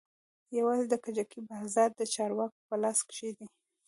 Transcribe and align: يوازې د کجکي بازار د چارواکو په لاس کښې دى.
يوازې 0.57 0.85
د 0.89 0.95
کجکي 1.03 1.39
بازار 1.49 1.89
د 1.95 2.01
چارواکو 2.13 2.59
په 2.67 2.75
لاس 2.83 2.97
کښې 3.07 3.29
دى. 3.37 3.47